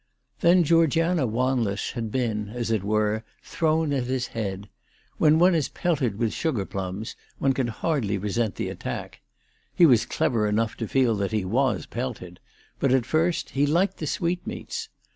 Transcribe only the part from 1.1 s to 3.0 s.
Wanless had been, as it